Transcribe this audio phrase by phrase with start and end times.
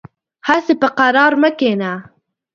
[0.47, 1.91] هسې په قرار مه کېنه.